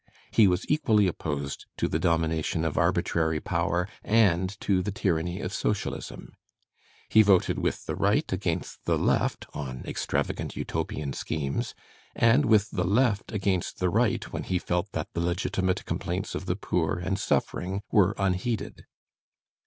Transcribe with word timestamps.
He 0.31 0.47
was 0.47 0.65
equally 0.67 1.05
opposed 1.05 1.67
to 1.77 1.87
the 1.87 1.99
domination 1.99 2.65
of 2.65 2.75
arbitrary 2.75 3.39
power 3.39 3.87
and 4.03 4.59
to 4.61 4.81
the 4.81 4.91
tyranny 4.91 5.39
of 5.41 5.53
Socialism. 5.53 6.31
He 7.07 7.21
voted 7.21 7.59
with 7.59 7.85
the 7.85 7.95
right 7.95 8.25
against 8.33 8.85
the 8.85 8.97
left 8.97 9.45
on 9.53 9.83
extravagant 9.85 10.55
Utopian 10.55 11.13
schemes, 11.13 11.75
and 12.15 12.45
with 12.45 12.71
the 12.71 12.83
left 12.83 13.31
against 13.31 13.77
the 13.77 13.91
right 13.91 14.23
when 14.33 14.41
he 14.45 14.57
felt 14.57 14.91
that 14.93 15.09
the 15.13 15.21
legitimate 15.21 15.85
complaints 15.85 16.33
of 16.33 16.47
the 16.47 16.55
poor 16.55 16.95
and 16.97 17.19
suffering 17.19 17.83
were 17.91 18.15
unheeded. 18.17 18.87